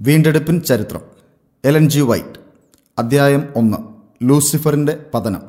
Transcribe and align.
വീണ്ടെടുപ്പിൻ 0.00 0.60
ചരിത്രം. 0.60 1.00
Ellen 1.64 1.88
G 1.88 2.00
White. 2.00 2.38
അധ്യായം 2.98 3.48
ഒന്ന്. 3.56 3.76
ലൂസിഫറിന്റെ 4.22 5.06
പതനം. 5.14 5.42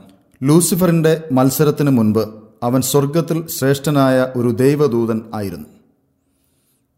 ലൂസിഫറിന്റെ 0.43 1.23
മത്സരത്തിന് 1.31 1.89
മുൻപ് 1.89 2.19
അവൻ 2.63 2.81
സ്വർഗത്തിൽ 2.81 3.47
ശ്രേഷ്ഠനായ 3.47 4.27
ഒരു 4.35 4.49
ദൈവദൂതൻ 4.49 5.21
ആയിരുന്നു. 5.33 5.67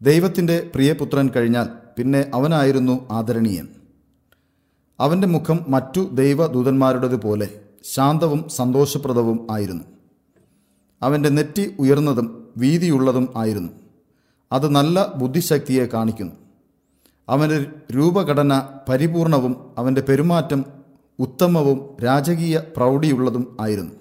ദൈവത്തിന്റെ 0.02 0.70
പ്രിയപുത്രൻ 0.74 1.28
കഴിഞ്ഞാൽ 1.28 1.68
പിന്നെ 1.98 2.30
അവനായിരുന്നു 2.34 3.08
ആദരണീയൻ. 3.10 3.68
അവന്റെ 5.00 5.26
മുഖം 5.26 5.66
മറ്റു 5.68 6.00
ദൈവദൂതന്മാരുടേതുപോലെ 6.00 7.48
ശാന്തവും 7.84 8.48
സന്തോഷപ്രദവും 8.48 9.46
ആയിരുന്നു. 9.50 9.84
അവന്റെ 11.02 11.28
നെറ്റി 11.28 11.76
ഉയർന്നതും 11.78 12.48
വീതിയുള്ളതും 12.56 13.28
ആയിരുന്നു. 13.36 13.72
അത് 14.52 14.68
നല്ല 14.68 15.12
ബുദ്ധിശക്തിയെ 15.16 15.86
കാണിക്കുന്നു. 15.86 16.41
അവന്റെ 17.32 17.66
രൂപഘടന 17.96 18.68
പരിപൂർണവും 18.88 19.74
അവന്റെ 19.78 20.00
പെരുമാറ്റം 20.00 20.64
ഉത്തമവും 21.18 21.96
രാജകീയ 22.04 22.60
പ്രൗഢിയുള്ളതും 22.76 23.56
ആയിരുന്നു. 23.60 23.92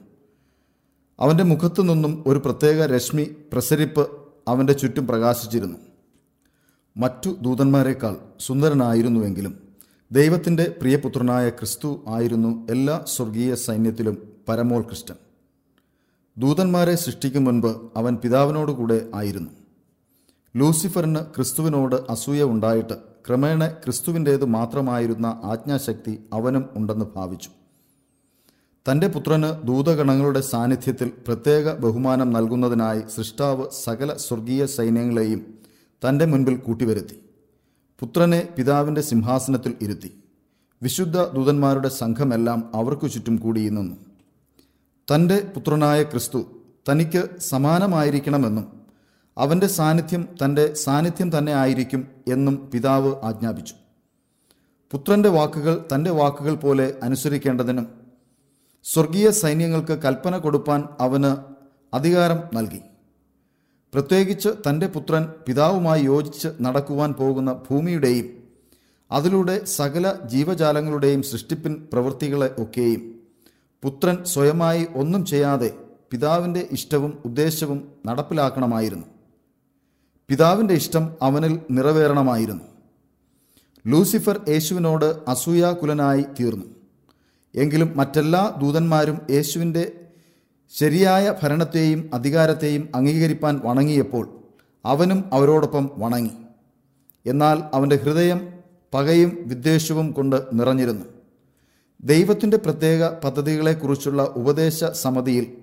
അവന്റെ 1.20 1.44
മുഖത്തു 1.44 1.82
നിന്നും 1.82 2.24
ഒരു 2.28 2.40
പ്രത്യേക 2.40 2.86
രശ്മി 2.86 3.24
പ്രസരിപ്പ് 3.54 4.10
അവന്റെ 4.48 4.74
ചുറ്റും 4.74 5.08
പ്രകാശിച്ചിരുന്നു. 5.08 5.78
മറ്റു 6.98 7.38
ദൂതന്മാരെക്കാൾ 7.42 8.16
സുന്ദരനായിരുന്നുവെങ്കിലും 8.40 9.60
ദൈവത്തിന്റെ 10.12 10.76
പ്രിയപുത്രനായ 10.82 11.50
ക്രിസ്തു 11.50 12.06
ആയിരുന്നു 12.08 12.68
എല്ലാ 12.70 13.04
സ്വർഗീയ 13.08 13.56
സൈന്യത്തിലും 13.56 14.18
പരമോത്കൃഷ്ടൻ. 14.50 15.16
ദൂതന്മാരെ 16.38 16.96
സൃഷ്ടിക്കും 16.96 17.44
മുൻപ് 17.44 17.68
അവൻ 17.96 18.16
പിതാവിനോടുകൂടെ 18.16 19.08
ആയിരുന്നു. 19.16 19.52
ലൂസിഫറിന് 20.56 21.20
ക്രിസ്തുവിനോട് 21.36 21.96
അസൂയ 21.96 22.44
ഉണ്ടായിട്ട് 22.44 23.11
ക്രമേണ 23.28 23.68
ക്രിസ്തുവിന്റേത് 23.68 24.46
മാത്രമായിരുന്ന 24.46 25.26
ആജ്ഞാശക്തി 25.26 26.20
അവനും 26.34 26.70
ഉണ്ടെന്ന് 26.76 27.06
ഭാവിച്ചു. 27.16 27.50
തന്റെ 28.92 29.08
പുത്രന് 29.08 29.68
ദൂതഗണങ്ങളുടെ 29.68 30.42
സാന്നിധ്യത്തിൽ 30.42 31.12
പ്രത്യേക 31.28 31.74
ബഹുമാനം 31.74 32.34
നൽകുന്നതിനായി 32.34 33.02
സൃഷ്ടാവ് 33.16 33.66
സകല 33.84 34.14
സ്വർഗീയ 34.18 34.66
സൈന്യങ്ങളെയും 34.66 35.46
തന്റെ 36.08 36.26
മുൻപിൽ 36.26 36.58
കൂട്ടിവരുത്തി. 36.58 37.26
പുത്രനെ 38.00 38.48
പിതാവിന്റെ 38.58 39.02
സിംഹാസനത്തിൽ 39.02 39.74
ഇരുത്തി. 39.82 40.24
വിശുദ്ധ 40.84 41.22
ദൂതന്മാരുടെ 41.22 41.90
സംഘമെല്ലാം 41.90 42.72
അവർക്കു 42.74 43.08
ചുറ്റും 43.08 43.38
കൂടി 43.38 43.70
നിന്നു. 43.70 43.96
തന്റെ 45.16 45.52
പുത്രനായ 45.56 46.04
ക്രിസ്തു 46.04 46.46
തനിക്ക് 46.90 47.30
സമാനമായിരിക്കണമെന്നും 47.40 48.81
അവന്റെ 49.38 49.68
സാന്നിധ്യം 49.68 50.28
തന്റെ 50.46 50.74
സാന്നിധ്യം 50.74 51.38
തന്നെ 51.38 51.54
ആയിരിക്കും 51.54 52.08
എന്നും 52.28 52.70
പിതാവ് 52.74 53.16
ആജ്ഞാപിച്ചു. 53.24 53.74
പുത്രന്റെ 54.92 55.30
വാക്കുകൾ 55.30 55.86
തന്റെ 55.96 56.12
വാക്കുകൾ 56.12 56.56
പോലെ 56.56 56.94
അനുസരിക്കേണ്ടതിനും 57.04 57.88
സ്വർഗീയ 58.84 59.30
സൈന്യങ്ങൾക്ക് 59.30 59.94
കൽപ്പന 59.94 60.38
കൊടുപ്പാൻ 60.38 60.88
അവന് 61.00 61.32
അധികാരം 61.96 62.40
നൽകി. 62.54 62.82
പ്രത്യേകിച്ച് 63.94 64.50
തന്റെ 64.70 64.88
പുത്രൻ 64.88 65.28
പിതാവുമായി 65.48 66.04
യോജിച്ച് 66.04 66.48
നടക്കുവാൻ 66.62 67.14
പോകുന്ന 67.14 67.54
ഭൂമിയുടെയും 67.54 68.28
അതിലൂടെ 69.12 69.66
സകല 69.66 70.16
ജീവജാലങ്ങളുടെയും 70.26 71.24
സൃഷ്ടിപ്പിൻ 71.24 71.88
പ്രവൃത്തികളെ 71.94 72.56
ഒക്കെയും 72.58 73.02
പുത്രൻ 73.84 74.24
സ്വയമായി 74.24 74.88
ഒന്നും 74.96 75.26
ചെയ്യാതെ 75.26 75.74
പിതാവിന്റെ 76.12 76.68
ഇഷ്ടവും 76.72 77.22
ഉദ്ദേശവും 77.26 77.92
നടപ്പിലാക്കണമായിരുന്നു. 78.06 79.21
പിതാവിന്റെ 80.32 80.74
ഇഷ്ടം 80.74 81.10
അവനിൽ 81.22 81.60
നിറവേറണമായിരുന്നു. 81.72 82.64
ലൂസിഫർ 83.88 84.42
യേശുവിനോട് 84.50 85.06
അസൂയാകുലനായി 85.28 86.26
തീർന്നു. 86.40 86.66
എങ്കിലും 87.56 87.94
മറ്റെല്ലാ 87.96 88.56
ദൂതന്മാരും 88.62 89.22
യേശുവിന്റെ 89.30 89.92
ശരിയായ 90.70 91.36
ഭരണത്തെയും 91.44 92.10
അധികാരത്തെയും 92.14 92.90
അംഗീകരിപ്പാൻ 92.96 93.62
വണങ്ങിയപ്പോൾ 93.64 94.44
അവനും 94.86 95.34
അവരോടൊപ്പം 95.34 95.92
വണങ്ങി. 95.98 96.32
എന്നാൽ 97.26 97.64
അവന്റെ 97.74 97.96
ഹൃദയം 97.96 98.54
പകയും 98.94 99.38
വിദ്വേഷവും 99.46 100.12
കൊണ്ട് 100.12 100.44
നിറഞ്ഞിരുന്നു. 100.54 101.06
ദൈവത്തിന്റെ 102.04 102.58
പ്രത്യേക 102.58 103.08
പദ്ധതികളെക്കുറിച്ചുള്ള 103.08 104.24
ഉപദേശ 104.24 104.84
സമിതിയിൽ 104.84 105.58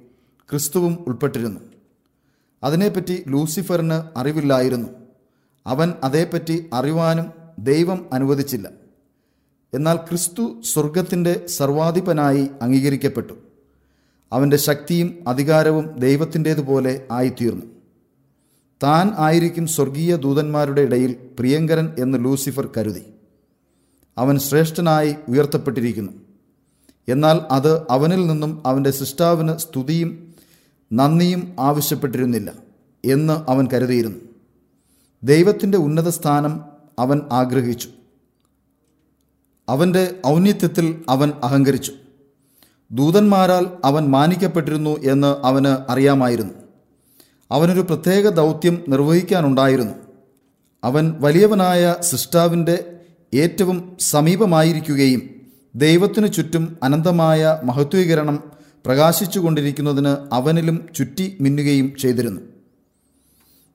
ക്രിസ്തുവും 0.50 1.04
ഉൾപ്പെട്ടിരുന്നു. 1.06 1.60
അതിനെപ്പറ്റി 2.64 3.24
ലൂസിഫറിന് 3.28 4.18
അറിവില്ലായിരുന്നു. 4.18 4.88
അവൻ 5.66 5.92
അതേപ്പറ്റി 6.04 6.70
അറിവാനും 6.72 7.32
ദൈവം 7.58 8.06
അനുവദിച്ചില്ല. 8.12 8.70
എന്നാൽ 9.74 9.96
ക്രിസ്തു 9.96 10.62
സ്വർഗത്തിന്റെ 10.64 11.46
സർവാധിപനായി 11.46 12.48
അംഗീകരിക്കപ്പെട്ടു. 12.62 13.32
അവന്റെ 14.32 14.56
ശക്തിയും 14.56 15.24
അധികാരവും 15.28 15.98
ദൈവത്തിന്റേതുപോലെ 15.98 17.06
ആയിത്തീർന്നു. 17.12 17.66
താൻ 18.82 19.10
ആയിരിക്കും 19.18 19.66
സ്വർഗീയ 19.66 20.16
ദൂതന്മാരുടെ 20.16 20.80
ഇടയിൽ 20.80 21.16
പ്രിയങ്കരൻ 21.38 21.94
എന്ന് 21.98 22.24
ലൂസിഫർ 22.24 22.68
കരുതി. 22.76 23.02
അവൻ 24.18 24.38
ശ്രേഷ്ഠനായി 24.38 25.14
ഉയർത്തപ്പെട്ടിരിക്കുന്നു. 25.28 26.12
എന്നാൽ 27.08 27.40
അത് 27.50 27.86
അവനിൽ 27.90 28.26
നിന്നും 28.26 28.62
അവന്റെ 28.66 28.90
സൃഷ്ടാവിന് 28.90 29.56
സ്തുതിയും 29.56 30.27
നന്ദിയും 30.92 31.56
ആവശ്യപ്പെട്ടിരുന്നില്ല 31.60 32.52
എന്ന് 33.04 33.50
അവൻ 33.50 33.68
കരുതിയിരുന്നു. 33.72 34.18
ദൈവത്തിന്റെ 35.24 35.78
ഉന്നത 35.78 36.08
സ്ഥാനം 36.08 36.64
അവൻ 36.98 37.20
ആഗ്രഹിച്ചു. 37.32 37.88
അവന്റെ 39.68 40.14
ഔന്നിത്യത്തിൽ 40.26 41.04
അവൻ 41.08 41.32
അഹങ്കരിച്ചു. 41.44 41.92
ദൂതന്മാരാൽ 42.92 43.66
അവൻ 43.84 44.08
മാനിക്കപ്പെട്ടിരുന്നു 44.08 44.90
എന്ന് 44.90 45.46
അവന് 45.46 45.90
അറിയാമായിരുന്നു. 45.90 46.54
അവനൊരു 47.50 47.80
പ്രത്യേക 47.80 48.28
ദൗത്യം 48.28 48.84
നിർവഹിക്കാനുണ്ടായിരുന്നു. 48.88 49.94
അവൻ 50.84 51.16
വലിയവനായ 51.20 51.94
സിസ്റ്റാവിന്റെ 52.00 53.00
ഏറ്റവും 53.34 53.96
സമീപമായിരിക്കുകയും 54.00 55.22
ദൈവത്തിനു 55.74 56.26
ചുറ്റും 56.26 56.76
അനന്തമായ 56.82 57.60
മഹത്വീകരണം 57.64 58.47
പ്രകാശിച്ചുകൊണ്ടിരിക്കുന്നതിന് 58.86 60.34
അവനിലും 60.34 60.86
ചുറ്റി 60.96 61.38
മിന്നുകയും 61.40 61.92
ചെയ്തിരുന്നു. 62.00 62.40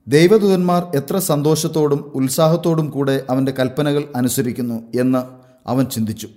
ദൈവദൂതന്മാർ 0.08 0.96
എത്ര 0.96 1.18
സന്തോഷത്തോടും 1.18 2.12
ഉത്സാഹത്തോടും 2.14 2.90
കൂടെ 2.90 3.26
അവന്റെ 3.30 3.52
കൽപ്പനകൾ 3.52 4.04
അനുസരിക്കുന്നു 4.16 4.82
എന്ന് 5.00 5.18
അവൻ 5.68 5.84
ചിന്തിച്ചു. 5.84 6.28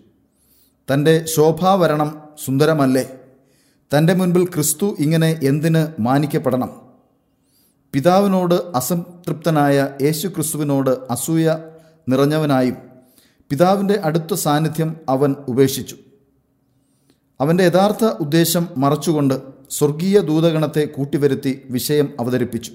തന്റെ 0.94 1.25
ശോഭാവരണം 1.25 2.22
സുന്ദരമല്ലേ? 2.45 3.09
തന്റെ 3.97 4.13
മുൻപിൽ 4.13 4.45
ക്രിസ്തു 4.45 4.95
ഇങ്ങനെ 4.99 5.39
എന്തിന് 5.44 6.01
മാനിക്കപ്പെടണം? 6.01 6.81
പിതാവിനോട് 7.94 8.55
അസംതൃപ്തനായ 8.75 9.89
യേശു 10.01 10.28
ക്രിസ്തുവിനോട് 10.28 10.89
അസൂയ 10.89 11.57
നിറഞ്ഞവനായും 12.09 12.78
പിതാവിന്റെ 13.49 14.01
അടുത്ത 14.03 14.34
സാന്നിധ്യം 14.34 14.95
അവൻ 15.09 15.35
ഉപേക്ഷിച്ചു. 15.47 15.95
അവന്റെ 17.42 17.64
യഥാർത്ഥ 17.64 18.06
ഉദ്ദേശം 18.06 18.68
മറച്ചുകൊണ്ട് 18.78 19.42
സ്വർഗീയ 19.70 20.20
ദൂതഗണത്തെ 20.20 20.86
കൂട്ടിവരുത്തി 20.86 21.62
വിഷയം 21.70 22.14
അവതരിപ്പിച്ചു. 22.20 22.72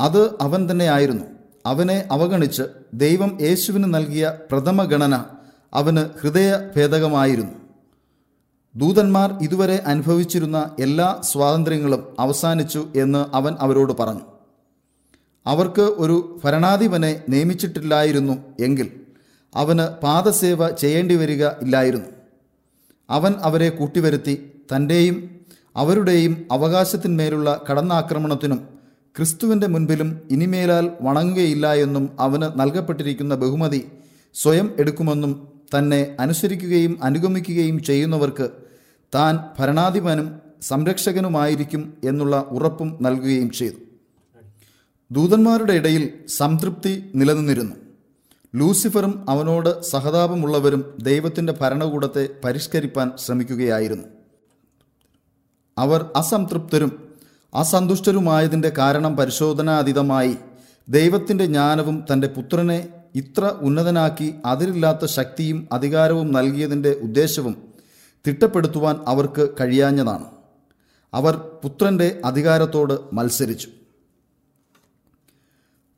അത് 0.00 0.38
അവൻ 0.40 0.70
തന്നെയായിരുന്നു 0.70 1.24
അവനെ 1.66 2.08
അവഗണിച്ച് 2.10 2.62
ദൈവം 2.94 3.38
യേശുവിന് 3.40 3.94
നൽകിയ 3.94 4.38
പ്രഥമ 4.50 4.84
ഗണന 4.84 5.24
അവന് 5.74 6.20
ഹൃദയഭേദകമായിരുന്നു 6.20 7.52
ദൂതന്മാർ 8.76 9.42
ഇതുവരെ 9.42 9.82
അനുഭവിച്ചിരുന്ന 9.86 10.76
എല്ലാ 10.80 11.20
സ്വാതന്ത്ര്യങ്ങളും 11.24 12.16
അവസാനിച്ചു 12.18 12.88
എന്ന് 12.96 13.36
അവൻ 13.36 13.56
അവരോട് 13.60 13.92
പറഞ്ഞു. 13.92 14.20
അവർക്ക് 15.46 15.82
ഒരു 15.82 16.40
ഭരണാധിപനെ 16.44 17.22
നിയമിച്ചിട്ടില്ലായിരുന്നു 17.28 18.32
എങ്കിൽ 18.60 18.99
അവന് 19.54 19.84
പാദസേവ 20.02 20.70
ചെയ്യേണ്ടി 20.70 21.14
വരിക 21.14 21.46
ഇല്ലായിരുന്നു. 21.46 22.10
അവൻ 23.10 23.32
അവരെ 23.42 23.68
കൂട്ടിവരുത്തി 23.68 24.34
തന്റെയും 24.72 25.16
അവരുടെയും 25.76 26.48
അവകാശത്തിന്മേലുള്ള 26.52 27.60
കടന്നാക്രമണത്തിനും 27.70 28.60
ക്രിസ്തുവിന്റെ 29.16 29.66
മുൻപിലും 29.66 30.20
ഇനിമേലാൽ 30.30 30.90
വണങ്ങുകയില്ല 31.00 31.74
എന്നും 31.74 32.16
അവന് 32.20 32.60
നൽകപ്പെട്ടിരിക്കുന്ന 32.60 33.34
ബഹുമതി 33.34 33.80
സ്വയം 34.34 34.74
എടുക്കുമെന്നും 34.78 35.32
തന്നെ 35.74 36.16
അനുസരിക്കുകയും 36.20 36.98
അനുഗമിക്കുകയും 37.02 37.82
ചെയ്യുന്നവർക്ക് 37.82 38.46
താൻ 39.14 39.34
ഭരണാധിപനും 39.58 40.28
സംരക്ഷകനുമായിരിക്കും 40.62 41.94
എന്നുള്ള 42.04 42.36
ഉറപ്പും 42.50 42.96
നൽകുകയും 43.00 43.50
ചെയ്തു. 43.50 43.78
ദൂതന്മാരുടെ 45.10 45.72
ഇടയിൽ 45.72 46.04
സംതൃപ്തി 46.28 46.92
നിലനിന്നിരുന്നു. 47.14 47.76
ലൂസിഫറും 48.54 49.30
അവനോട് 49.30 49.82
സഹതാപമുള്ളവരും 49.82 50.96
ദൈവത്തിന്റെ 51.02 51.52
ഭരണകൂടത്തെ 51.60 52.28
പരിഷ്കരിപ്പാൻ 52.44 53.12
ശ്രമിക്കുകയായിരുന്നു. 53.18 54.08
അവർ 55.78 56.10
അസംതൃപ്തരും 56.16 57.14
അസന്തുഷ്ടരുമായതിന്റെ 57.54 58.68
കാരണം 58.78 59.16
പരിശോധനാതീതമായി 59.16 60.36
ദൈവത്തിന്റെ 60.88 61.46
ജ്ഞാനവും 61.46 62.04
തന്റെ 62.12 62.26
പുത്രനെ 62.26 62.88
ഇത്ര 63.14 63.44
ഉന്നതനാക്കി 63.44 64.34
അതിരില്ലാത്ത 64.46 65.04
ശക്തിയും 65.04 65.68
അധികാരവും 65.72 66.32
നൽകിയതിന്റെ 66.32 66.90
ഉദ്ദേശവും 66.90 67.74
തിട്ടപ്പെടുത്തുവാൻ 68.26 69.00
അവർക്ക് 69.06 69.48
കഴിയാഞ്ഞതാണ്. 69.60 70.24
അവർ 71.14 71.36
പുത്രന്റെ 71.36 72.20
അധികാരത്തോട് 72.24 73.14
മത്സരിച്ചു. 73.14 73.68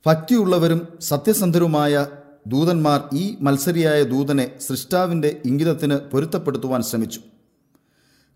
ഭക്തിയുള്ളവരും 0.05 0.87
സത്യസന്ധരുമായ 1.01 2.07
ദൂതന്മാർ 2.47 3.03
ഈ 3.13 3.37
മത്സരിയായ 3.41 4.03
ദൂതനെ 4.03 4.59
സൃഷ്ടാവിന്റെ 4.59 5.41
ഇംഗിതത്തിന് 5.45 5.95
പൊരുത്തപ്പെടുത്തുവാൻ 5.95 6.81
ശ്രമിച്ചു. 6.81 7.19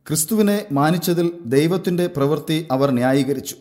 ക്രിസ്തുവിനെ 0.08 0.66
മാനിച്ചതിൽ 0.72 1.32
ദൈവത്തിന്റെ 1.46 2.08
പ്രവൃത്തി 2.08 2.68
അവർ 2.72 2.92
ന്യായീകരിച്ചു. 2.92 3.56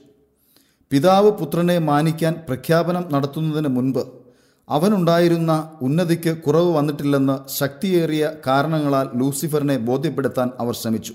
പിതാവ് 0.91 1.31
പുത്രനെ 1.31 1.79
മാനിക്കാൻ 1.79 2.35
പ്രഖ്യാപനം 2.49 3.05
നടത്തുന്നതിന് 3.13 3.69
മുൻപ് 3.69 4.27
അവനുണ്ടായിരുന്ന 4.69 5.73
ഉന്നതിക്ക് 5.83 6.39
കുറവ് 6.39 6.75
വന്നിട്ടില്ലെന്ന് 6.75 7.51
ശക്തിയേറിയ 7.51 8.33
കാരണങ്ങളാൽ 8.47 9.09
ലൂസിഫറിനെ 9.15 9.77
ബോധ്യപ്പെടുത്താൻ 9.79 10.51
അവർ 10.61 10.75
ശ്രമിച്ചു. 10.75 11.15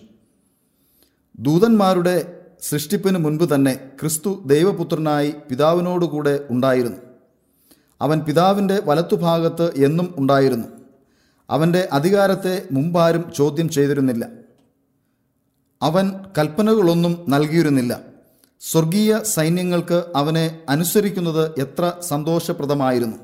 ദൂതന്മാരുടെ 1.39 2.39
സൃഷ്ടിപ്പിന് 2.61 3.17
മുൻപ് 3.17 3.53
തന്നെ 3.55 3.91
ക്രിസ്തു 3.99 4.43
ദൈവപുത്രനായി 4.45 5.33
പിതാവിനോടുകൂടെ 5.49 6.45
ഉണ്ടായിരുന്നു. 6.49 7.10
അവൻ 8.01 8.19
പിതാവിന്റെ 8.19 8.81
വലത്തുഭാഗത്ത് 8.85 9.75
എന്നും 9.75 10.13
ഉണ്ടായിരുന്നു. 10.17 10.67
അവന്റെ 11.49 11.89
അധികാരത്തെ 11.91 12.63
മുമ്പാരും 12.71 13.31
ചോദ്യം 13.35 13.69
ചെയ്തിരുന്നില്ല. 13.69 14.27
അവൻ 15.81 16.11
കൽപ്പനകളൊന്നും 16.37 17.25
നൽകിയിരുന്നില്ല. 17.29 17.99
സ്വർഗീയ 18.61 19.19
സൈന്യങ്ങൾക്ക് 19.23 20.03
അവനെ 20.15 20.59
അനുസരിക്കുന്നത് 20.69 21.51
എത്ര 21.57 21.93
സന്തോഷപ്രദമായിരുന്നു. 21.99 23.17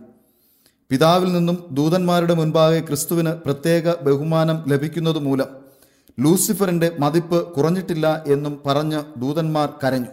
പിതാവിൽ 0.89 1.33
നിന്നും 1.33 1.67
ദൂതന്മാരുടെ 1.71 2.33
മുൻപാകെ 2.33 2.79
ക്രിസ്തുവിന് 2.79 3.29
പ്രത്യേക 3.29 3.95
ബഹുമാനം 3.95 4.63
ലഭിക്കുന്നത് 4.67 5.19
മൂലം 5.19 5.45
ലൂസിഫറിന്റെ 6.19 6.91
മതിപ്പ് 6.99 7.53
കുറഞ്ഞിട്ടില്ല 7.53 8.23
എന്നും 8.27 8.61
പറഞ്ഞ് 8.65 9.19
ദൂതന്മാർ 9.19 9.73
കരഞ്ഞു. 9.83 10.07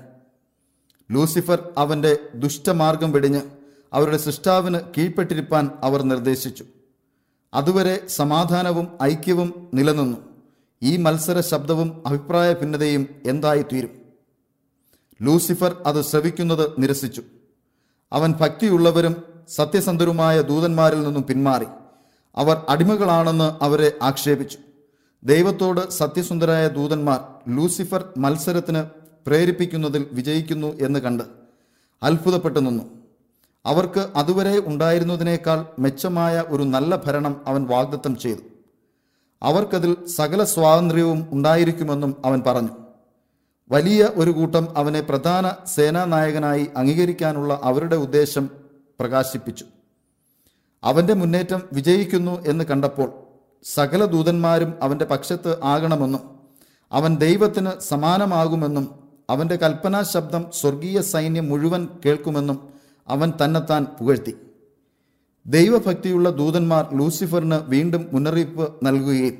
ലൂസിഫർ 1.10 1.68
അവന്റെ 1.78 2.16
ദുഷ്ടമാർഗം 2.34 3.12
വെടിഞ്ഞ് 3.12 3.40
അവരുടെ 3.94 4.16
സൃഷ്ടാവിന് 4.16 4.80
കീഴ്പ്പെട്ടിരിപ്പാൻ 4.98 5.70
അവർ 5.82 6.02
നിർദ്ദേശിച്ചു. 6.02 6.64
അതുവരെ 7.54 8.06
സമാധാനവും 8.06 8.88
ഐക്യവും 9.02 9.68
നിലനിന്നു. 9.74 10.16
ഈ 10.82 10.96
മത്സര 10.96 11.40
ശബ്ദവും 11.40 12.02
അഭിപ്രായ 12.06 12.52
ഭിന്നതയും 12.52 13.06
എന്തായിത്തീരും? 13.26 13.90
ലൂസിഫർ 15.22 15.82
അത് 15.86 16.02
ശ്രവിക്കുന്നത് 16.02 16.70
നിരസിച്ചു. 16.78 17.22
അവൻ 18.12 18.32
ഭക്തിയുള്ളവരും 18.32 19.22
സത്യസന്ധരുമായ 19.48 20.40
ദൂതന്മാരിൽ 20.40 21.02
നിന്നും 21.02 21.22
പിന്മാറി. 21.22 21.66
അവർ 22.36 22.62
അടിമകളാണെന്ന് 22.68 23.64
അവരെ 23.64 23.92
ആക്ഷേപിച്ചു. 24.02 24.58
ദൈവത്തോട് 25.24 25.90
സത്യസുന്ദരായ 25.90 26.68
ദൂതന്മാർ 26.68 27.20
ലൂസിഫർ 27.56 28.08
മത്സരത്തിന് 28.18 28.84
പ്രേരിപ്പിക്കുന്നതിൽ 29.26 30.06
വിജയിക്കുന്നു 30.12 30.78
എന്ന് 30.80 30.98
കണ്ട് 30.98 31.24
അത്ഭുതപ്പെട്ടു 32.02 32.60
നിന്നു. 32.60 33.03
അവർക്ക് 33.66 34.08
അതുവരെ 34.16 34.62
ഉണ്ടായിരുന്നതിനേക്കാൾ 34.66 35.66
മെച്ചമായ 35.78 36.44
ഒരു 36.48 36.62
നല്ല 36.62 36.96
ഭരണം 36.96 37.40
അവൻ 37.46 37.66
വാഗ്ദത്തം 37.66 38.16
ചെയ്തു. 38.16 38.40
അവർക്കതിൽ 39.42 40.06
സകല 40.06 40.44
സ്വാതന്ത്ര്യവും 40.44 41.28
ഉണ്ടായിരിക്കുമെന്നും 41.32 42.22
അവൻ 42.24 42.42
പറഞ്ഞു. 42.46 42.68
വലിയ 43.70 44.10
ഒരു 44.14 44.30
കൂട്ടം 44.30 44.78
അവനെ 44.78 45.00
പ്രധാന 45.00 45.52
സേനാനായകനായി 45.66 46.66
അംഗീകരിക്കാനുള്ള 46.76 47.60
അവരുടെ 47.62 47.96
ഉദ്ദേശം 47.96 48.50
പ്രകാശിപ്പിച്ചു. 49.00 49.64
അവന്റെ 50.84 51.14
മുന്നേറ്റം 51.14 51.62
വിജയിക്കുന്നു 51.72 52.44
എന്ന് 52.46 52.64
കണ്ടപ്പോൾ 52.64 53.12
സകല 53.64 54.04
ദൂതന്മാരും 54.04 54.74
അവന്റെ 54.82 55.04
പക്ഷത്ത് 55.04 55.58
ആകണമെന്നും 55.64 56.20
അവൻ 56.92 57.16
ദൈവത്തിന് 57.16 57.70
സമാനമാകുമെന്നും 57.80 58.94
അവന്റെ 59.30 59.56
കൽപ്പനാ 59.56 60.02
ശബ്ദം 60.02 60.50
സ്വർഗീയ 60.54 61.00
സൈന്യം 61.00 61.48
മുഴുവൻ 61.48 61.88
കേൾക്കുമെന്നും 62.04 62.73
അവൻ 63.08 63.32
തന്നെത്താൻ 63.44 63.84
പുകഴ്ത്തി. 63.84 64.34
ദൈവഭക്തിയുള്ള 65.46 66.30
ദൂതന്മാർ 66.30 66.98
ലൂസിഫറിന് 66.98 67.54
വീണ്ടും 67.54 68.06
മുന്നറിയിപ്പ് 68.12 68.86
നൽകുകയും 68.86 69.34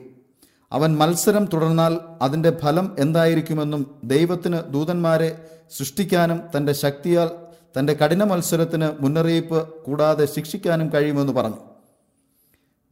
അവൻ 0.72 0.96
മത്സരം 0.96 1.44
തുടർന്നാൽ 1.44 1.99
അതിന്റെ 2.22 2.58
ഫലം 2.62 2.96
എന്തായിരിക്കുമെന്നും 2.99 4.00
ദൈവത്തിന് 4.05 4.72
ദൂതന്മാരെ 4.72 5.46
സൃഷ്ടിക്കാനും 5.78 6.40
തന്റെ 6.56 6.72
ശക്തിയാൽ 6.72 7.31
തന്റെ 7.78 7.94
കഠിന 7.94 8.25
മത്സരത്തിന് 8.25 8.88
മുന്നറിയിപ്പ് 9.00 9.69
കൂടാതെ 9.84 10.25
ശിക്ഷിക്കാനും 10.25 10.93
കഴിയുമെന്ന് 10.93 11.32
പറഞ്ഞു. 11.32 11.56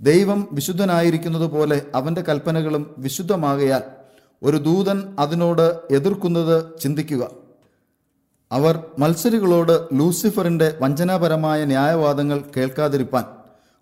ദൈവം 0.00 0.48
വിശുദ്ധനായിരിക്കുന്നത് 0.52 1.50
പോലെ 1.50 1.82
അവന്റെ 1.94 2.22
കൽപ്പനകളും 2.22 2.94
വിശുദ്ധമാകയാൽ 2.98 3.82
ഒരു 4.42 4.56
ദൂതൻ 4.56 5.16
അതിനോട് 5.19 5.80
എതിർക്കുന്നത് 5.90 6.80
ചിന്തിക്കുക. 6.80 7.42
അവർ 8.52 8.84
മത്സരികളോട് 8.99 9.99
ലൂസിഫറിന്റെ 9.99 10.78
വഞ്ചനാപരമായ 10.81 11.64
ന്യായവാദങ്ങൾ 11.64 12.44
കേൾക്കാതിരിപ്പാൻ 12.56 13.25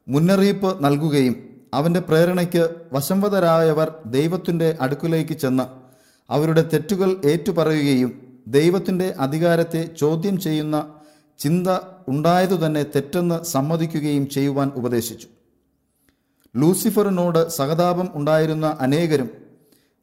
മുന്നറിയിപ്പ് 0.08 0.84
നൽകുകയും 0.84 1.34
അവന്റെ 1.74 2.00
പ്രേരണയ്ക്ക് 2.00 2.70
വശംവതരായവർ 2.92 3.94
ദൈവത്തിന്റെ 4.06 4.76
അടുക്കിലേക്ക് 4.80 5.32
ചെന്ന് 5.32 5.62
അവരുടെ 6.30 6.68
തെറ്റുകൾ 6.72 7.16
ഏറ്റുപറയുകയും 7.24 8.10
ദൈവത്തിന്റെ 8.48 9.14
അധികാരത്തെ 9.20 9.90
ചോദ്യം 9.98 10.40
ചെയ്യുന്ന 10.40 10.76
ചിന്ത 11.38 11.68
ഉണ്ടായതു 12.08 12.66
തന്നെ 12.66 12.82
തെറ്റെന്ന് 12.82 13.44
സമ്മതിക്കുകയും 13.44 14.28
ചെയ്യുവാൻ 14.28 14.72
ഉപദേശിച്ചു. 14.74 15.26
ലൂസിഫറിനോട് 16.56 17.48
സഹതാപം 17.48 18.08
ഉണ്ടായിരുന്ന 18.14 18.76
അനേകരും 18.80 19.30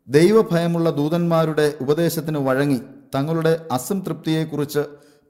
ദൈവഭയമുള്ള 0.08 0.90
ദൂതന്മാരുടെ 0.90 1.74
ഉപദേശത്തിന് 1.82 2.38
വഴങ്ങി 2.38 2.80
തങ്ങളുടെ 3.16 3.66
അസംതൃപ്തിയെക്കുറിച്ച് 3.72 4.80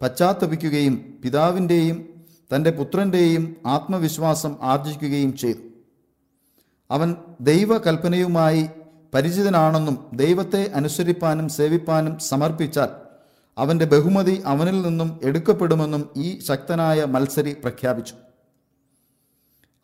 പശ്ചാത്തപിക്കുകയും 0.01 1.19
പിതാവിന്റെയും 1.23 2.09
തന്റെ 2.55 2.71
പുത്രന്റെയും 2.71 3.55
ആത്മവിശ്വാസം 3.65 4.55
ആർജിക്കുകയും 4.61 5.37
ചെയ്തു. 5.37 5.57
അവൻ 6.91 7.15
ദൈവകൽപ്പനയുമായി 7.41 8.69
പരിചിതനാണെന്നും 9.13 10.09
ദൈവത്തെ 10.13 10.71
അനുസരിപ്പാനും 10.75 11.49
സേവിപ്പാനും 11.49 12.19
സമർപ്പിച്ചാൽ 12.19 12.89
അവന്റെ 13.57 13.85
ബഹുമതി 13.85 14.43
അവനിൽ 14.45 14.81
നിന്നും 14.81 15.19
എടുക്കപ്പെടുമെന്നും 15.23 16.09
ഈ 16.17 16.39
ശക്തനായ 16.39 17.05
മത്സരി 17.05 17.53
പ്രഖ്യാപിച്ചു. 17.53 18.13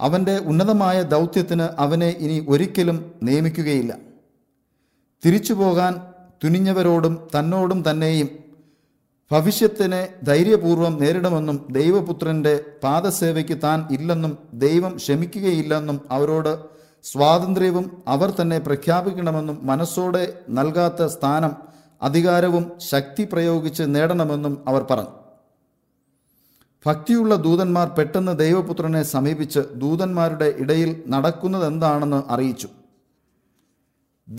അവന്റെ 0.01 0.37
ഉന്നതമായ 0.37 1.01
ദൗത്യത്തിന് 1.01 1.61
അവനെ 1.61 2.09
ഇനി 2.09 2.45
ഒരിക്കലും 2.49 3.11
നിയമിക്കുകയില്ല. 3.23 3.97
തിരിച്ചു 5.25 5.53
പോകാൻ 5.53 6.12
തുനിഞ്ഞവരോടും 6.43 7.27
തന്നോടും 7.35 7.83
തന്നെയും 7.89 8.29
ഭവിഷ്യത്തിനെ 9.31 10.07
ധൈര്യപൂർവം 10.23 10.97
നേരിടുമെന്നും 11.01 11.65
ദൈവപുത്രന്റെ 11.69 12.65
പാദസേവയ്ക്ക് 12.83 13.57
താൻ 13.63 13.87
ഇല്ലെന്നും 13.91 14.37
ദൈവം 14.53 14.95
ക്ഷമിക്കുകയില്ലെന്നും 14.95 16.01
അവരോട് 16.11 16.53
സ്വാതന്ത്ര്യവും 17.03 18.03
അവർ 18.07 18.29
തന്നെ 18.41 18.59
പ്രഖ്യാപിക്കണമെന്നും 18.59 19.59
മനസ്സോടെ 19.63 20.23
നൽകാത്ത 20.49 21.05
സ്ഥാനം 21.05 21.53
അധികാരവും 22.01 22.71
ശക്തി 22.79 23.23
പ്രയോഗിച്ച് 23.23 23.83
നേടണമെന്നും 23.95 24.63
അവർ 24.67 24.81
പറഞ്ഞു. 24.91 25.11
ഭക്തിയുള്ള 26.85 27.35
ദൂതന്മാർ 27.35 27.87
പെട്ടെന്ന് 27.97 28.39
ദൈവപുത്രനെ 28.39 29.03
സമീപിച്ച് 29.03 29.59
ദൂതന്മാരുടെ 29.73 30.53
ഇടയിൽ 30.57 31.03
നടക്കുന്നതെന്താണെന്ന് 31.07 32.23
അറിയിച്ചു. 32.29 32.67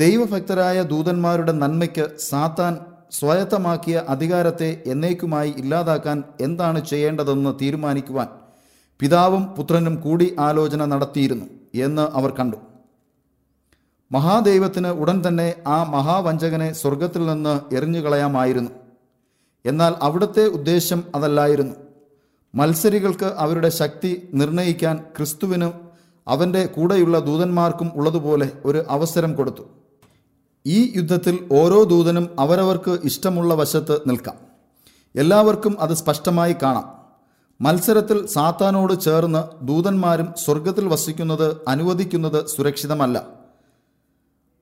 ദൈവഭക്തരായ 0.00 0.82
ദൂതന്മാരുടെ 0.82 1.52
നന്മയ്ക്ക് 1.52 2.10
സാത്താൻ 2.18 2.78
സ്വായത്തമാക്കിയ 3.10 4.04
അധികാരത്തെ 4.08 4.82
എന്നേക്കുമായി 4.86 5.54
ഇല്ലാതാക്കാൻ 5.56 6.22
എന്താണ് 6.40 6.86
ചെയ്യേണ്ടതെന്ന് 6.86 7.50
തീരുമാനിക്കുവാൻ 7.60 8.28
പിതാവും 9.00 9.44
പുത്രനും 9.44 10.00
കൂടി 10.00 10.36
ആലോചന 10.38 10.84
നടത്തിയിരുന്നു 10.84 11.46
എന്ന് 11.74 12.02
അവർ 12.02 12.30
കണ്ടു. 12.30 12.56
മഹാദൈവത്തിന് 14.12 14.88
ഉടൻ 14.88 15.22
തന്നെ 15.28 15.54
ആ 15.66 15.84
മഹാവഞ്ചകനെ 15.84 16.72
സ്വർഗത്തിൽ 16.72 17.26
നിന്ന് 17.26 17.74
എറിഞ്ഞുകളയാമായിരുന്നു. 17.74 18.70
എന്നാൽ 19.66 19.94
അവിടുത്തെ 20.02 20.46
ഉദ്ദേശം 20.46 21.04
അതല്ലായിരുന്നു. 21.14 21.74
മത്സരികൾക്ക് 22.54 23.32
അവരുടെ 23.36 23.68
ശക്തി 23.68 24.28
നിർണയിക്കാൻ 24.34 25.04
ക്രിസ്തുവിനും 25.16 25.72
അവന്റെ 26.28 26.66
കൂടെയുള്ള 26.66 27.18
ദൂതന്മാർക്കും 27.18 27.90
ഉള്ളതുപോലെ 27.94 28.52
ഒരു 28.64 28.84
അവസരം 28.90 29.36
കൊടുത്തു. 29.36 29.83
ഈ 30.66 30.92
യുദ്ധത്തിൽ 30.96 31.48
ഓരോ 31.52 31.82
ദൂതനും 31.82 32.40
അവരവർക്ക് 32.40 32.98
ഇഷ്ടമുള്ള 33.04 33.54
വശത്ത് 33.54 34.00
നിൽക്കാം. 34.06 34.36
എല്ലാവർക്കും 35.16 35.80
അത് 35.80 35.94
സ്പഷ്ടമായി 35.94 36.56
കാണാം. 36.62 36.94
മത്സരത്തിൽ 37.60 38.26
സാത്താനോട് 38.26 39.00
ചേർന്ന് 39.00 39.66
ദൂതന്മാരും 39.66 40.28
സ്വർഗത്തിൽ 40.44 40.88
വസിക്കുന്നത് 40.88 41.56
അനുവദിക്കുന്നത് 41.68 42.46
സുരക്ഷിതമല്ല. 42.46 43.28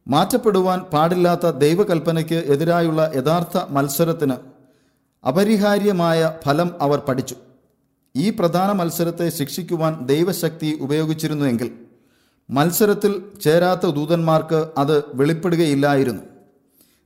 മാറ്റപ്പെടുവാൻ 0.09 0.79
പാടില്ലാത്ത 0.81 1.51
ദൈവകൽപ്പനയ്ക്ക് 1.51 2.35
എതിരായുള്ള 2.35 3.13
യഥാർത്ഥ 3.17 3.59
മത്സരത്തിന് 3.71 4.35
അപരിഹാര്യമായ 5.29 6.35
ഫലം 6.45 6.71
അവർ 6.81 6.99
പഠിച്ചു. 6.99 7.37
ഈ 8.17 8.31
പ്രധാന 8.31 8.73
മത്സരത്തെ 8.73 9.31
ശിക്ഷിക്കുവാൻ 9.31 10.07
ദൈവശക്തി 10.07 10.79
ഉപയോഗിച്ചിരുന്നുവെങ്കിൽ 10.81 11.92
മത്സരത്തിൽ 12.51 13.23
ചേരാത്ത 13.43 13.87
ദൂതന്മാർക്ക് 13.87 14.71
അത് 14.79 15.05
വെളിപ്പെടുകയില്ലായിരുന്നു. 15.15 16.23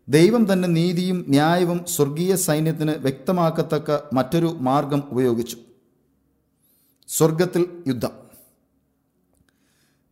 ദൈവം 0.09 0.53
തന്നെ 0.53 0.69
നീതിയും 0.69 1.25
ന്യായവും 1.29 1.85
സ്വർഗീയ 1.85 2.35
സൈന്യത്തിന് 2.35 2.91
വ്യക്തമാക്കത്തക്ക 2.91 3.99
മറ്റൊരു 4.13 4.57
മാർഗം 4.61 5.03
ഉപയോഗിച്ചു. 5.11 5.57
സ്വർഗത്തിൽ 7.09 7.83
യുദ്ധം. 7.87 8.11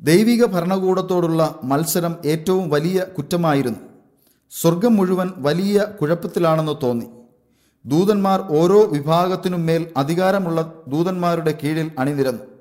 ദൈവിക 0.01 0.45
ഭരണകൂടത്തോടുള്ള 0.45 1.61
മത്സരം 1.65 2.17
ഏറ്റവും 2.27 2.71
വലിയ 2.71 3.07
കുറ്റമായിരുന്നു. 3.19 3.79
സ്വർഗം 4.51 4.97
മുഴുവൻ 4.97 5.31
വലിയ 5.37 5.87
കുഴപ്പത്തിലാണെന്ന് 6.01 6.77
തോന്നി. 6.83 7.07
ദൂതന്മാർ 7.87 8.41
ഓരോ 8.41 8.85
വിഭാഗത്തിനും 8.85 9.67
മേൽ 9.67 9.93
അധികാരമുള്ള 9.97 10.73
ദൂതന്മാരുടെ 10.89 11.59
കീഴിൽ 11.63 11.91
അണിനിരന്നു. 11.99 12.54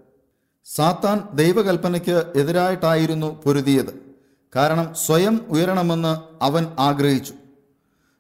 സാത്താൻ 0.66 1.36
ദൈവകൽപ്പനയ്ക്ക് 1.36 2.32
എതിരായിട്ടായിരുന്നു 2.36 3.42
പൊരുതിയത്. 3.44 4.16
കാരണം 4.56 4.94
സ്വയം 4.94 5.46
ഉയരണമെന്ന് 5.50 6.44
അവൻ 6.44 6.68
ആഗ്രഹിച്ചു. 6.80 7.34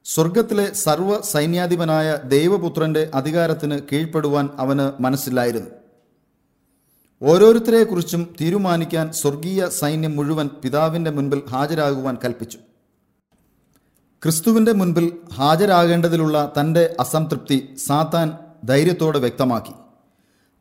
സ്വർഗത്തിലെ 0.06 0.74
സർവ 0.74 1.22
സൈന്യാധിപനായ 1.22 2.18
ദൈവപുത്രന്റെ 2.26 3.12
അധികാരത്തിന് 3.14 3.80
കീഴ്പ്പെടുവാൻ 3.92 4.50
അവന് 4.58 5.02
മനസ്സില്ലായിരുന്നു. 5.02 5.70
ഓരോരുത്തരെക്കുറിച്ചും 7.22 8.36
തീരുമാനിക്കാൻ 8.42 9.12
സ്വർഗീയ 9.12 9.70
സൈന്യം 9.70 10.16
മുഴുവൻ 10.16 10.50
പിതാവിന്റെ 10.64 11.12
മുൻപിൽ 11.12 11.42
ഹാജരാകുവാൻ 11.50 12.18
കൽപ്പിച്ചു. 12.26 12.58
ക്രിസ്തുവിന്റെ 14.24 14.72
മുൻപിൽ 14.72 15.18
ഹാജരാകേണ്ടതിലുള്ള 15.34 16.54
തന്റെ 16.60 16.96
അസംതൃപ്തി 17.00 17.76
സാത്താൻ 17.78 18.38
ധൈര്യത്തോടെ 18.64 19.20
വ്യക്തമാക്കി. 19.20 19.83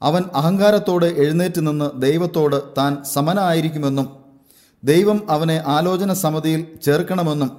അവൻ 0.03 0.23
അഹങ്കാരത്തോടെ 0.35 1.07
എഴുന്നേറ്റ് 1.07 1.61
നിന്ന് 1.67 2.01
ദൈവത്തോട് 2.01 2.63
താൻ 2.79 3.05
സമനായിരിക്കുമെന്നും 3.05 4.09
ദൈവം 4.85 5.31
അവനെ 5.31 5.63
ആലോചന 5.67 6.13
സമിതിയിൽ 6.13 6.77
ചേർക്കണമെന്നും 6.83 7.51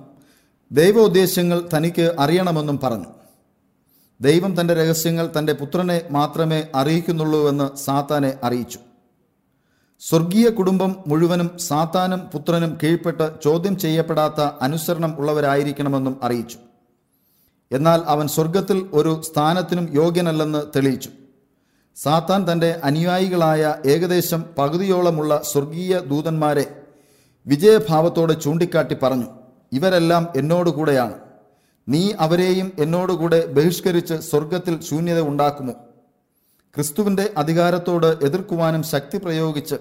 ദൈവോദ്ദേശ്യങ്ങൾ 0.71 1.69
തനിക്ക് 1.77 2.15
അറിയണമെന്നും 2.19 2.79
പറഞ്ഞു. 2.83 3.05
ദൈവം 4.21 4.61
തന്റെ 4.61 4.73
രഹസ്യങ്ങൾ 4.73 5.31
തന്റെ 5.37 5.53
പുത്രനെ 5.53 6.01
മാത്രമേ 6.11 6.63
അറിയിക്കുന്നുള്ളൂവെന്ന് 6.75 7.77
സാത്താനെ 7.77 8.33
അറിയിച്ചു. 8.43 8.79
സ്വർഗീയ 10.01 10.49
കുടുംബം 10.49 10.95
മുഴുവനും 11.07 11.57
സാത്താനും 11.57 12.19
പുത്രനും 12.19 12.77
കീഴ്പ്പെട്ട് 12.83 13.31
ചോദ്യം 13.43 13.77
ചെയ്യപ്പെടാത്ത 13.77 14.41
അനുസരണം 14.61 15.15
ഉള്ളവരായിരിക്കണമെന്നും 15.19 16.19
അറിയിച്ചു. 16.23 16.57
എന്നാൽ 17.71 18.01
അവൻ 18.07 18.27
സ്വർഗത്തിൽ 18.27 18.89
ഒരു 18.93 19.21
സ്ഥാനത്തിനും 19.21 19.89
യോഗ്യനല്ലെന്ന് 19.93 20.63
തെളിയിച്ചു. 20.75 21.09
സാത്താൻ 21.95 22.51
തന്റെ 22.51 22.79
അനുയായികളായ 22.83 23.75
ഏകദേശം 23.85 24.45
പകുതിയോളമുള്ള 24.57 25.41
സ്വർഗീയ 25.51 25.99
ദൂതന്മാരെ 25.99 26.81
വിജയഭാവത്തോടെ 27.47 28.33
ചൂണ്ടിക്കാട്ടി 28.33 28.95
പറഞ്ഞു 29.03 29.25
ഇവരെല്ലാം 29.71 30.27
എന്നോടുകൂടെയാണ്. 30.35 31.13
നീ 31.89 32.11
അവരെയും 32.19 32.71
എന്നോടുകൂടെ 32.79 33.45
ബഹിഷ്കരിച്ച് 33.45 34.13
സ്വർഗത്തിൽ 34.13 34.81
ശൂന്യത 34.81 35.21
ഉണ്ടാക്കുമോ? 35.21 35.73
ക്രിസ്തുവിന്റെ 36.75 37.29
അധികാരത്തോട് 37.37 38.05
എതിർക്കുവാനും 38.05 38.83
ശക്തി 38.83 39.17
പ്രയോഗിച്ച് 39.17 39.75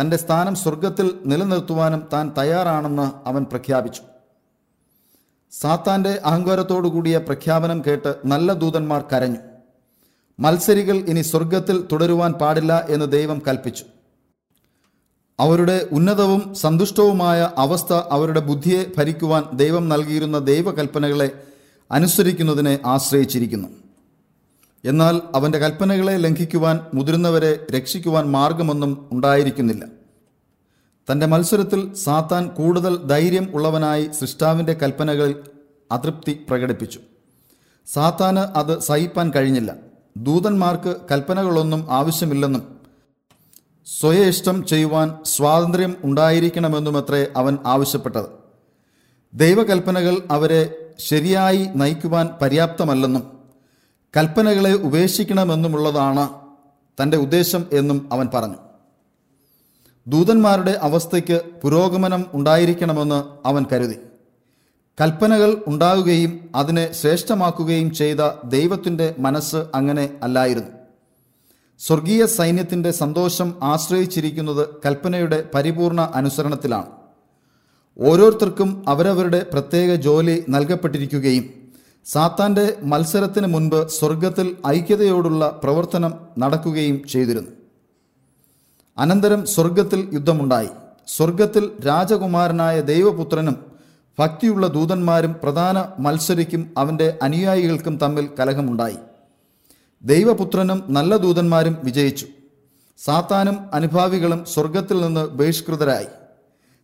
തന്റെ 0.00 0.16
സ്ഥാനം 0.16 0.54
സ്വർഗത്തിൽ 0.54 1.18
നിലനിർത്തുവാനും 1.24 2.08
താൻ 2.12 2.32
തയ്യാറാണെന്ന് 2.38 3.28
അവൻ 3.28 3.44
പ്രഖ്യാപിച്ചു. 3.44 4.02
സാത്താന്റെ 5.50 6.20
അഹങ്കാരത്തോടു 6.24 6.88
കൂടിയ 6.88 7.18
പ്രഖ്യാപനം 7.18 7.82
കേട്ട് 7.86 8.14
നല്ല 8.24 8.52
ദൂതന്മാർ 8.52 9.04
കരഞ്ഞു. 9.12 9.49
മത്സരികൾ 10.40 10.96
ഇനി 10.96 11.20
സ്വർഗത്തിൽ 11.20 11.88
തുടരുവാൻ 11.92 12.32
പാടില്ല 12.32 12.86
എന്ന് 12.88 13.12
ദൈവം 13.12 13.42
കൽപ്പിച്ചു. 13.48 13.84
അവരുടെ 15.40 15.88
ഉന്നതവും 15.92 16.54
സന്തുഷ്ടവുമായ 16.54 17.50
അവസ്ഥ 17.56 17.92
അവരുടെ 17.92 18.40
ബുദ്ധിയെ 18.40 18.84
ഭരിക്കുവാൻ 18.98 19.44
ദൈവം 19.52 19.88
നൽകിയിരുന്ന 19.88 20.38
ദൈവകൽപ്പനകളെ 20.38 21.30
അനുസരിക്കുന്നതിനെ 21.90 22.78
ആശ്രയിച്ചിരിക്കുന്നു. 22.86 23.68
എന്നാൽ 24.84 25.20
അവന്റെ 25.34 25.58
കൽപ്പനകളെ 25.58 26.16
ലംഘിക്കുവാൻ 26.16 26.80
മുതിർന്നവരെ 26.94 27.66
രക്ഷിക്കുവാൻ 27.70 28.24
മാർഗമൊന്നും 28.26 29.08
ഉണ്ടായിരിക്കുന്നില്ല. 29.12 29.84
തന്റെ 31.12 31.26
മത്സരത്തിൽ 31.26 31.94
സാത്താൻ 31.94 32.48
കൂടുതൽ 32.48 32.96
ധൈര്യം 32.96 33.50
ഉള്ളവനായി 33.54 34.10
സൃഷ്ടാവിന്റെ 34.20 34.72
കൽപ്പനകളിൽ 34.72 35.36
അതൃപ്തി 35.92 36.46
പ്രകടിപ്പിച്ചു. 36.50 37.00
സാത്താന് 37.86 38.38
അത് 38.38 38.78
സഹിപ്പാൻ 38.78 39.30
കഴിഞ്ഞില്ല. 39.30 39.89
ദൂതന്മാർക്ക് 40.16 40.96
കൽപ്പനകളൊന്നും 41.10 41.86
ആവശ്യമില്ലെന്നും 41.90 42.80
സ്വയഇഷ്ടം 43.86 44.66
ചെയ്യുവാൻ 44.66 45.18
സ്വാതന്ത്ര്യം 45.24 45.96
ഉണ്ടായിരിക്കണമെന്നുമത്രേ 46.04 47.26
അവൻ 47.36 47.58
ആവശ്യപ്പെട്ടത്. 47.66 48.26
ദൈവകൽപ്പനകൾ 49.34 50.22
അവരെ 50.30 50.76
ശരിയായി 50.98 51.68
നയിക്കുവാൻ 51.74 52.28
പര്യാപ്തമല്ലെന്നും 52.42 53.38
കൽപ്പനകളെ 54.16 54.72
ഉപേക്ഷിക്കണമെന്നുമുള്ളതാണ് 54.72 56.28
തന്റെ 57.02 57.16
ഉദ്ദേശം 57.16 57.66
എന്നും 57.72 58.08
അവൻ 58.12 58.28
പറഞ്ഞു. 58.34 58.56
ദൂതന്മാരുടെ 60.06 60.78
അവസ്ഥയ്ക്ക് 60.82 61.42
പുരോഗമനം 61.62 62.24
ഉണ്ടായിരിക്കണമെന്ന് 62.32 63.48
അവൻ 63.48 63.64
കരുതി. 63.72 63.96
കൽപ്പനകൾ 65.00 65.62
ഉണ്ടാകുകയും 65.66 66.50
അതിനെ 66.54 66.92
ശ്രേഷ്ഠമാക്കുകയും 66.92 67.94
ചെയ്ത 67.94 68.16
ദൈവത്തിന്റെ 68.44 69.14
മനസ്സ് 69.18 69.56
അങ്ങനെ 69.56 70.10
അല്ലായിരുന്നു. 70.22 70.68
സ്വർഗീയ 71.78 72.26
സൈന്യത്തിന്റെ 72.26 72.90
സന്തോഷം 72.90 73.54
ആശ്രയിച്ചിരിക്കുന്നത് 73.62 74.68
കൽപ്പനയുടെ 74.86 75.48
പരിപൂർണ 75.54 76.00
അനുസരണത്തിലാണ്. 76.00 76.86
ഓരോരുത്തർക്കും 77.98 78.84
അവരവരുടെ 78.88 79.46
പ്രത്യേക 79.52 79.94
ജോലി 79.94 80.44
നൽകപ്പെട്ടിരിക്കുകയും 80.48 81.44
സാത്താന്റെ 82.06 82.76
മത്സരത്തിന് 82.82 83.46
മുൻപ് 83.46 83.88
സ്വർഗത്തിൽ 83.88 84.56
ഐക്യതയോടുള്ള 84.66 85.60
പ്രവർത്തനം 85.64 86.14
നടക്കുകയും 86.38 87.08
ചെയ്തിരുന്നു. 87.08 87.50
അനന്തരം 88.98 89.46
സ്വർഗത്തിൽ 89.46 90.08
യുദ്ധമുണ്ടായി. 90.12 90.68
സ്വർഗത്തിൽ 91.08 91.70
രാജകുമാരനായ 91.86 92.80
ദൈവപുത്രനും 92.80 93.69
ഭക്തിയുള്ള 94.18 94.66
ദൂതന്മാരും 94.66 95.36
പ്രധാന 95.42 96.02
മത്സരിക്കും 96.02 96.74
അവന്റെ 96.78 97.18
അനുയായികൾക്കും 97.22 97.96
തമ്മിൽ 97.96 98.28
കലഹമുണ്ടായി. 98.40 98.96
ദൈവപുത്രനും 100.02 100.84
നല്ല 100.88 101.16
ദൂതന്മാരും 101.16 101.76
വിജയിച്ചു. 101.84 102.26
സാത്താനും 102.98 103.74
അനുഭാവികളും 103.74 104.44
സ്വർഗത്തിൽ 104.44 105.00
നിന്ന് 105.00 105.26
ബഹിഷ്കൃതരായി. 105.26 106.06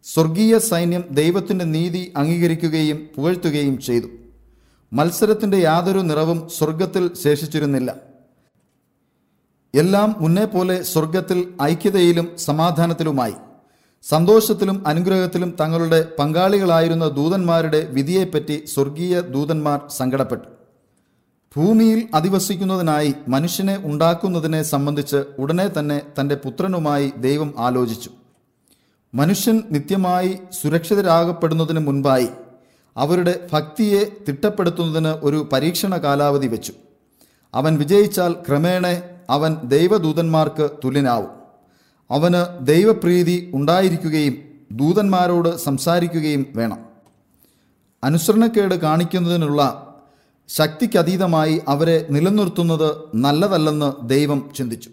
സ്വർഗീയ 0.04 0.58
സൈന്യം 0.58 1.04
ദൈവത്തിന്റെ 1.10 1.64
നീതി 1.64 2.12
അംഗീകരിക്കുകയും 2.16 3.08
പുകഴ്ത്തുകയും 3.16 3.80
ചെയ്തു. 3.80 4.06
മത്സരത്തിന്റെ 4.92 5.56
യാതൊരു 5.56 5.98
നിറവും 5.98 6.48
സ്വർഗത്തിൽ 6.48 7.14
ശേഷിച്ചിരുന്നില്ല. 7.14 7.96
എല്ലാം 9.74 10.16
മുന്നേ 10.18 10.44
പോലെ 10.44 10.82
സ്വർഗത്തിൽ 10.82 11.52
ഐക്യതയിലും 11.62 12.38
സമാധാനത്തിലുമായി. 12.38 13.34
സന്തോഷത്തിലും 14.08 14.86
അനുഗ്രഹത്തിലും 14.86 15.56
തങ്ങളുടെ 15.60 16.08
പങ്കാളികളായിരുന്ന 16.18 17.08
ദൂതന്മാരുടെ 17.08 17.86
വിധിയെപ്പറ്റി 17.90 18.64
സ്വർഗീയ 18.74 19.20
ദൂതന്മാർ 19.20 19.80
സങ്കടപ്പെട്ടു. 19.88 20.48
ഭൂമിയിൽ 21.56 22.08
അധിവസിക്കുന്നതിനായി 22.14 23.14
മനുഷ്യനെ 23.28 23.80
ഉണ്ടാക്കുന്നതിനെ 23.84 24.62
സംബന്ധിച്ച് 24.62 25.24
ഉടനെ 25.38 25.68
തന്നെ 25.78 26.00
തന്റെ 26.20 26.34
പുത്രനുമായി 26.34 27.12
ദൈവം 27.18 27.54
ആലോചിച്ചു. 27.58 28.10
മനുഷ്യൻ 29.14 29.62
നിത്യമായി 29.70 30.38
സുരക്ഷിതരാകപ്പെടുന്നതിന് 30.62 31.78
മുൻപായി 31.78 32.28
അവരുടെ 32.96 33.48
ഭക്തിയെ 33.52 34.04
തിട്ടപ്പെടുത്തുന്നതിന് 34.28 35.08
ഒരു 35.08 35.48
പരീക്ഷണ 35.52 35.96
കാലാവധി 35.96 36.46
വെച്ചു. 36.46 36.72
അവൻ 37.54 37.78
വിജയിച്ചാൽ 37.78 38.32
ക്രമേണ 38.32 38.86
അവൻ 39.30 39.56
ദൈവദൂതന്മാർക്ക് 39.64 40.70
തുല്യനാവും. 40.84 41.45
അവന് 42.10 42.66
ദൈവപ്രീതി 42.66 43.50
ഉണ്ടായിരിക്കുകയും 43.54 44.34
ദൂതന്മാരോട് 44.72 45.56
സംസാരിക്കുകയും 45.56 46.46
വേണം. 46.56 46.78
അനുസരണക്കേട് 48.04 48.74
കാണിക്കുന്നതിനുള്ള 48.74 49.62
ശക്തിക്കതീതമായി 50.48 51.60
അവരെ 51.68 52.06
നിലനിർത്തുന്നത് 52.10 52.94
നല്ലതല്ലെന്ന് 53.14 54.08
ദൈവം 54.08 54.50
ചിന്തിച്ചു. 54.56 54.90